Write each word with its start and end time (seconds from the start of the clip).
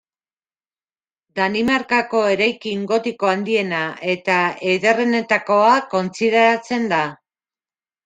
Danimarkako 1.39 2.23
eraikin 2.37 2.89
gotiko 2.93 3.31
handiena 3.35 3.85
eta 4.17 4.41
ederrenetakoa 4.75 5.81
kontsideratzen 5.97 6.95
da. 6.99 7.07